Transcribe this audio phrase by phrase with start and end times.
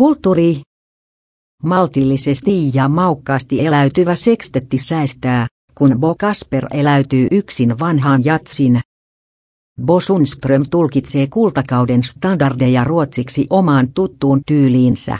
[0.00, 0.60] Kulttuuri.
[1.62, 8.80] Maltillisesti ja maukkaasti eläytyvä sekstetti säistää, kun Bo Kasper eläytyy yksin vanhaan jatsin.
[9.82, 15.18] Bo Sundström tulkitsee kultakauden standardeja ruotsiksi omaan tuttuun tyyliinsä.